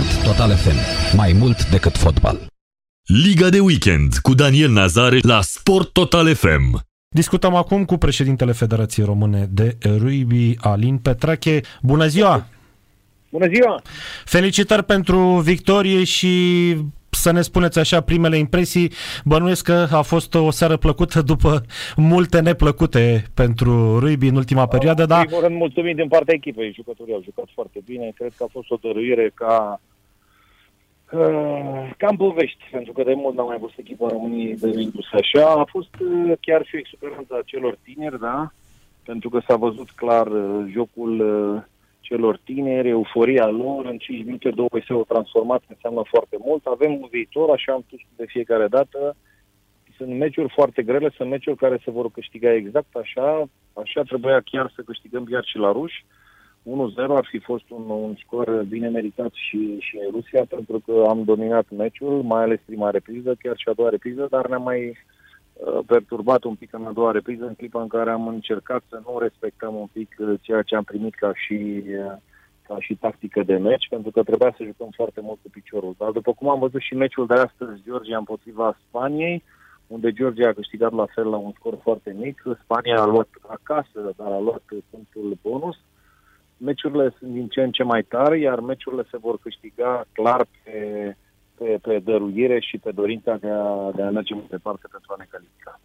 [0.00, 0.76] Sport Total FM.
[1.16, 2.46] Mai mult decât fotbal.
[3.24, 6.80] Liga de weekend cu Daniel Nazare la Sport Total FM.
[7.14, 11.60] Discutăm acum cu președintele Federației Române de Rugby, Alin Petrache.
[11.82, 12.46] Bună ziua!
[13.30, 13.82] Bună ziua!
[14.24, 16.74] Felicitări pentru victorie și
[17.10, 18.92] să ne spuneți așa primele impresii.
[19.24, 21.62] Bănuiesc că a fost o seară plăcută după
[21.96, 25.20] multe neplăcute pentru rugby în ultima perioadă, dar...
[25.20, 26.72] În primul rând, mulțumim din partea echipei.
[26.74, 28.12] Jucătorii au jucat foarte bine.
[28.14, 29.80] Cred că a fost o dăruire ca
[31.12, 35.46] Uh, cam povești, pentru că de mult n-am mai văzut echipa României de Rindus așa.
[35.46, 38.52] A fost uh, chiar și o experiență a celor tineri, da?
[39.04, 41.62] Pentru că s-a văzut clar uh, jocul uh,
[42.00, 46.66] celor tineri, euforia lor, în 5 minute, 2 s-au transformat, înseamnă foarte mult.
[46.66, 49.16] Avem un viitor, așa am spus de fiecare dată.
[49.96, 53.48] Sunt meciuri foarte grele, sunt meciuri care se vor câștiga exact așa.
[53.72, 56.04] Așa trebuia chiar să câștigăm chiar și la ruși.
[56.64, 61.06] 1-0 ar fi fost un, un scor bine meritat și, și în Rusia, pentru că
[61.08, 64.88] am dominat meciul, mai ales prima repriză, chiar și a doua repriză, dar ne-a mai
[65.52, 69.00] uh, perturbat un pic în a doua repriză, în clipa în care am încercat să
[69.06, 72.16] nu respectăm un pic uh, ceea ce am primit ca și, uh,
[72.66, 75.94] ca și tactică de meci, pentru că trebuia să jucăm foarte mult cu piciorul.
[75.98, 79.42] Dar după cum am văzut și meciul de astăzi, Georgia împotriva Spaniei,
[79.86, 84.12] unde Georgia a câștigat la fel la un scor foarte mic, Spania a luat acasă,
[84.16, 85.76] dar a luat punctul bonus,
[86.60, 90.76] meciurile sunt din ce în ce mai tare, iar meciurile se vor câștiga clar pe,
[91.58, 95.16] pe, pe dăruire și pe dorința de a, de a merge mai departe pentru a
[95.18, 95.80] ne califica.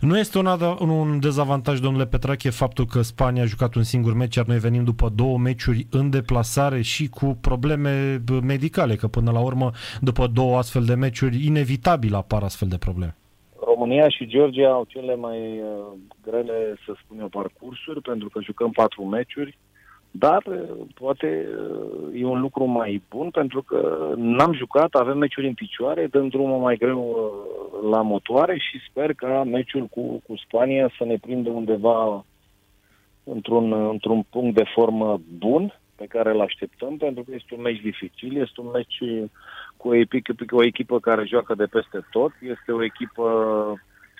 [0.00, 4.34] Nu este un, un dezavantaj, domnule Petrache, faptul că Spania a jucat un singur meci,
[4.34, 9.40] iar noi venim după două meciuri în deplasare și cu probleme medicale, că până la
[9.40, 13.16] urmă, după două astfel de meciuri, inevitabil apar astfel de probleme.
[13.64, 18.70] România și Georgia au cele mai uh, grele, să spun eu, parcursuri, pentru că jucăm
[18.70, 19.58] patru meciuri,
[20.14, 20.42] dar
[20.94, 21.48] poate
[22.14, 26.58] e un lucru mai bun pentru că n-am jucat, avem meciuri în picioare, dăm drumul
[26.58, 27.32] mai greu
[27.90, 32.24] la motoare și sper ca meciul cu, cu Spania să ne prindă undeva
[33.24, 37.80] într-un, într-un punct de formă bun pe care îl așteptăm, pentru că este un meci
[37.80, 38.98] dificil, este un meci
[39.76, 43.26] cu o echipă, o echipă care joacă de peste tot, este o echipă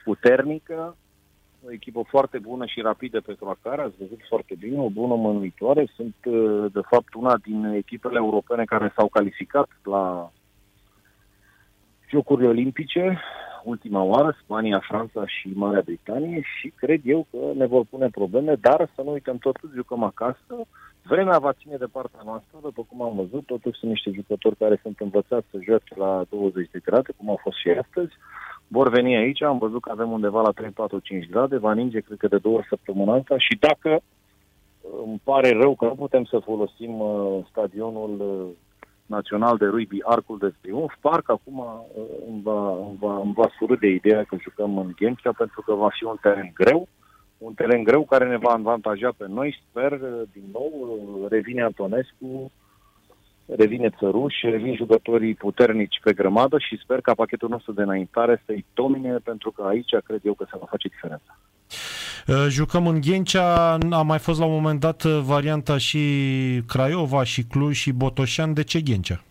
[0.04, 0.96] puternică,
[1.66, 5.88] o echipă foarte bună și rapidă pe care ați văzut foarte bine, o bună mânuitoare.
[5.94, 10.32] Sunt, uh, de fapt, una din echipele europene care s-au calificat la
[12.10, 13.20] Jocurile Olimpice,
[13.64, 16.42] ultima oară, Spania, Franța și Marea Britanie.
[16.58, 20.54] Și cred eu că ne vor pune probleme, dar să nu uităm totuși, jucăm acasă,
[21.02, 24.78] vremea va ține de partea noastră, după cum am văzut, totuși sunt niște jucători care
[24.82, 28.12] sunt învățați să joace la 20 de grade, cum au fost și astăzi,
[28.66, 32.28] vor veni aici, am văzut că avem undeva la 3-4-5 grade, va ninge cred că
[32.28, 33.38] de două săptămâni asta.
[33.38, 38.56] Și dacă uh, îmi pare rău că nu putem să folosim uh, stadionul uh,
[39.06, 43.48] național de rugby Arcul de Triunf, parcă acum uh, îmi va, îmi, va, îmi va
[43.58, 46.88] surâde ideea că jucăm în Ghencea pentru că va fi un teren greu,
[47.38, 51.62] un teren greu care ne va avantaja pe noi, sper, uh, din nou, uh, revine
[51.62, 52.50] Antonescu,
[53.46, 58.64] revine Țăruș, revin jucătorii puternici pe grămadă și sper ca pachetul nostru de înaintare să-i
[58.74, 61.38] domine, pentru că aici cred eu că se va face diferența.
[62.26, 66.00] Uh, jucăm în Ghencea, a mai fost la un moment dat uh, varianta și
[66.66, 68.52] Craiova, și Cluj, și Botoșan.
[68.54, 69.22] De ce Ghencea?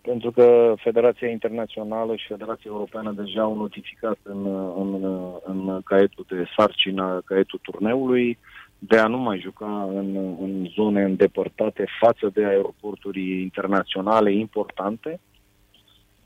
[0.00, 5.04] Pentru că Federația Internațională și Federația Europeană deja au notificat în, în,
[5.44, 8.38] în caietul de sarcină, caietul turneului,
[8.78, 15.20] de a nu mai juca în, în zone îndepărtate față de aeroporturi internaționale importante.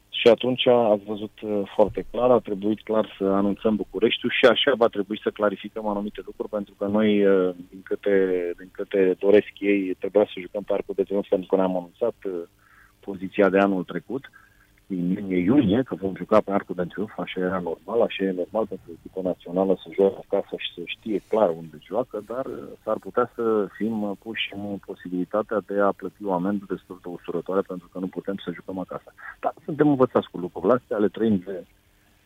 [0.08, 4.72] Și atunci ați văzut uh, foarte clar, a trebuit clar să anunțăm Bucureștiul și așa
[4.76, 8.16] va trebui să clarificăm anumite lucruri, pentru că noi, uh, din câte,
[8.58, 12.32] din câte doresc ei, trebuia să jucăm Parcul de Triunf pentru că ne-am anunțat uh,
[13.00, 14.30] poziția de anul trecut
[14.90, 18.66] din iunie, că vom juca pe Arcul de Triunf, așa era normal, așa e normal
[18.66, 22.96] pentru echipa națională să joace acasă și să știe clar unde joacă, dar uh, s-ar
[22.98, 27.60] putea să fim uh, puși în posibilitatea de a plăti o amendă destul de usurătoare
[27.60, 29.14] pentru că nu putem să jucăm acasă.
[29.40, 31.64] Dar suntem învățați cu lucrurile astea, le trăim de,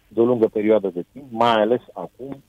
[0.09, 2.43] de o lungă perioadă de timp, mai ales acum,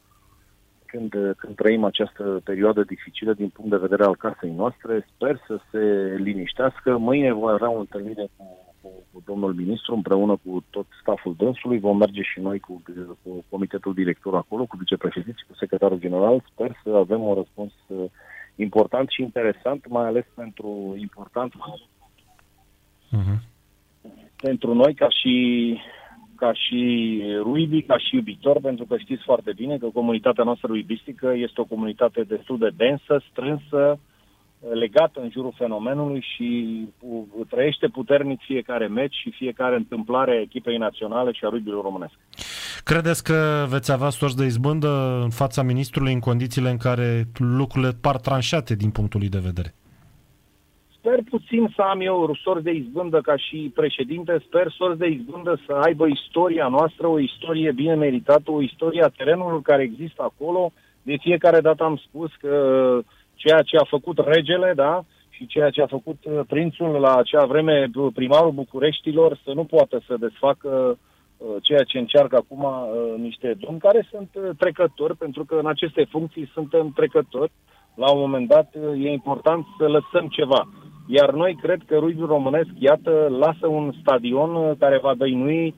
[0.86, 5.06] când, uh, când trăim această perioadă dificilă din punct de vedere al casei noastre.
[5.16, 6.98] Sper să se liniștească.
[6.98, 11.80] Mâine voi avea o întâlnire cu cu, cu domnul ministru, împreună cu tot staful dânsului.
[11.80, 12.82] Vom merge și noi cu,
[13.24, 16.44] cu comitetul director acolo, cu vicepreședinții, cu secretarul general.
[16.52, 18.06] Sper să avem un răspuns uh,
[18.56, 23.40] important și interesant, mai ales pentru important uh-huh.
[24.36, 25.36] pentru noi ca și
[26.36, 31.34] ca și ruibi, ca și iubitor, pentru că știți foarte bine că comunitatea noastră ruibistică
[31.36, 34.00] este o comunitate destul de densă, strânsă,
[34.74, 40.78] legată în jurul fenomenului și pu- trăiește puternic fiecare meci și fiecare întâmplare a echipei
[40.78, 42.14] naționale și a rugby românesc.
[42.84, 47.92] Credeți că veți avea sorți de izbândă în fața ministrului în condițiile în care lucrurile
[48.02, 49.74] par tranșate din punctul lui de vedere?
[50.98, 55.60] Sper puțin să am eu sorți de izbândă ca și președinte, sper sorți de izbândă
[55.66, 60.72] să aibă istoria noastră, o istorie bine meritată, o istorie a terenului care există acolo.
[61.02, 62.56] De fiecare dată am spus că
[63.46, 67.46] ceea ce a făcut regele, da, și ceea ce a făcut uh, prințul la acea
[67.46, 70.98] vreme, uh, primarul Bucureștilor, să nu poată să desfacă
[71.38, 72.64] uh, ceea ce încearcă acum
[73.18, 77.52] niște domni care sunt trecători, pentru că în aceste funcții suntem trecători.
[77.96, 80.62] La un moment dat e important să lăsăm ceva.
[81.08, 85.76] Iar noi cred că rugby românesc, iată, lasă un stadion care va dăinui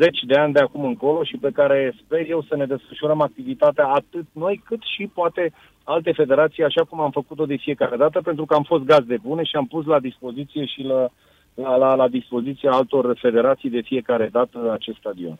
[0.00, 3.86] zeci de ani de acum încolo și pe care sper eu să ne desfășurăm activitatea
[3.86, 5.52] atât noi cât și poate
[5.84, 9.18] alte federații, așa cum am făcut-o de fiecare dată, pentru că am fost gaz de
[9.22, 11.08] bune și am pus la dispoziție și la,
[11.54, 15.38] la, la, la dispoziția altor federații de fiecare dată acest stadion.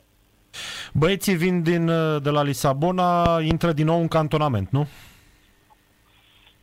[0.93, 1.87] Băieții vin din,
[2.23, 4.87] de la Lisabona, intră din nou în cantonament, nu?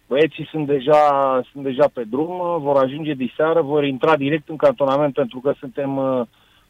[0.07, 5.13] Băieții sunt deja, sunt deja pe drum, vor ajunge diseară, vor intra direct în cantonament
[5.13, 5.91] pentru că suntem,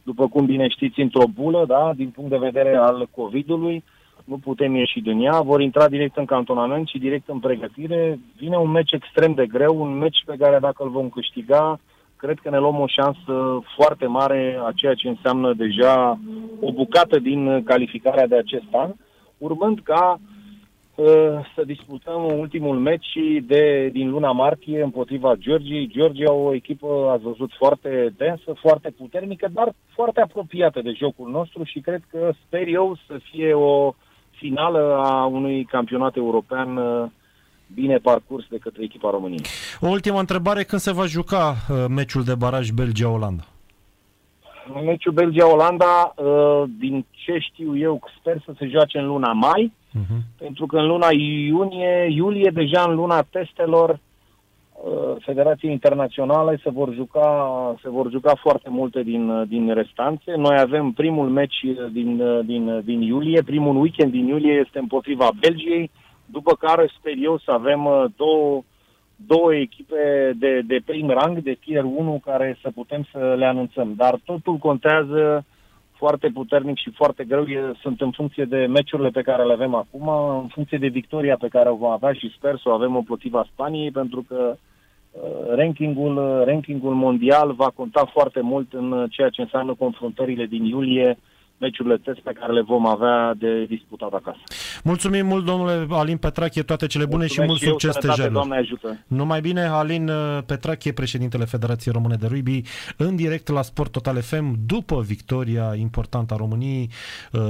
[0.04, 3.84] după cum bine știți, într-o bulă, da, din punct de vedere al COVID-ului
[4.32, 8.20] nu putem ieși din ea, vor intra direct în cantonament și direct în pregătire.
[8.38, 11.80] Vine un meci extrem de greu, un meci pe care dacă îl vom câștiga,
[12.16, 16.20] cred că ne luăm o șansă foarte mare a ceea ce înseamnă deja
[16.60, 18.92] o bucată din calificarea de acest an,
[19.38, 20.20] urmând ca
[20.96, 21.06] uh,
[21.56, 25.88] să disputăm ultimul meci de, din luna martie împotriva Georgiei.
[25.88, 31.64] Georgia o echipă, ați văzut, foarte densă, foarte puternică, dar foarte apropiată de jocul nostru
[31.64, 33.94] și cred că sper eu să fie o
[34.42, 37.10] finală a unui campionat european uh,
[37.74, 39.46] bine parcurs de către echipa României.
[39.80, 43.44] O ultimă întrebare, când se va juca uh, meciul de baraj Belgia-Olanda?
[44.86, 50.22] Meciul Belgia-Olanda, uh, din ce știu eu, sper să se joace în luna mai, uh-huh.
[50.38, 54.00] pentru că în luna iunie, iulie, deja în luna testelor,
[54.84, 57.30] Uh, Federației Internaționale se vor juca,
[57.82, 60.36] se vor juca foarte multe din, din restanțe.
[60.36, 65.92] Noi avem primul meci din, din, din iulie, primul weekend din iulie este împotriva Belgiei,
[66.26, 68.64] după care sper eu să avem uh, două,
[69.16, 73.94] două echipe de, de prim rang, de tier 1, care să putem să le anunțăm.
[73.96, 75.46] Dar totul contează
[75.92, 77.46] foarte puternic și foarte greu.
[77.82, 80.08] Sunt în funcție de meciurile pe care le avem acum,
[80.42, 83.48] în funcție de victoria pe care o vom avea și sper să o avem împotriva
[83.52, 84.71] Spaniei, pentru că Uh,
[85.56, 90.64] rankingul, uh, rankingul mondial va conta foarte mult în uh, ceea ce înseamnă confruntările din
[90.64, 91.18] iulie,
[91.62, 94.40] meciurile test pe care le vom avea de disputat acasă.
[94.84, 98.32] Mulțumim mult, domnule Alin Petrache, toate cele bune Mulțumesc și mult și succes stejanilor.
[98.32, 99.04] Doamne ajută!
[99.08, 100.12] Numai bine, Alin
[100.46, 102.62] Petrache, președintele Federației Române de Rugby,
[102.98, 106.90] în direct la Sport Total FM, după victoria importantă a României,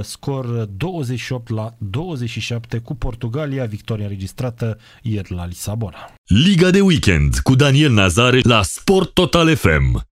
[0.00, 6.12] scor 28 la 27 cu Portugalia, victoria înregistrată ieri la Lisabona.
[6.24, 10.11] Liga de weekend cu Daniel Nazare la Sport Total FM.